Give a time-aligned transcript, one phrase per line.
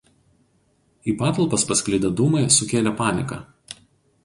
[1.13, 3.41] Į patalpas pasklidę dūmai sukėlė paniką.